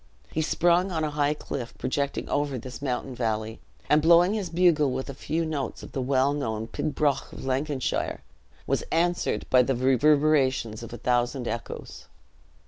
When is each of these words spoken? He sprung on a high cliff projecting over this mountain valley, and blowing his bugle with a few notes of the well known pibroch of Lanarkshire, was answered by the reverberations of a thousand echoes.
He 0.31 0.41
sprung 0.41 0.91
on 0.91 1.03
a 1.03 1.11
high 1.11 1.35
cliff 1.35 1.75
projecting 1.77 2.27
over 2.27 2.57
this 2.57 2.81
mountain 2.81 3.13
valley, 3.13 3.59
and 3.87 4.01
blowing 4.01 4.33
his 4.33 4.49
bugle 4.49 4.91
with 4.91 5.11
a 5.11 5.13
few 5.13 5.45
notes 5.45 5.83
of 5.83 5.91
the 5.91 6.01
well 6.01 6.33
known 6.33 6.65
pibroch 6.65 7.31
of 7.31 7.45
Lanarkshire, 7.45 8.21
was 8.65 8.81
answered 8.91 9.45
by 9.51 9.61
the 9.61 9.75
reverberations 9.75 10.81
of 10.81 10.91
a 10.91 10.97
thousand 10.97 11.47
echoes. 11.47 12.07